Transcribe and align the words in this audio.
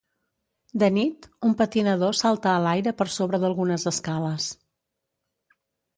De 0.83 0.87
nit, 0.95 1.27
un 1.49 1.53
patinador 1.59 2.17
salta 2.21 2.53
a 2.55 2.63
l'aire 2.67 2.95
per 3.03 3.09
sobre 3.19 3.43
d'algunes 3.45 3.89
escales. 3.93 4.49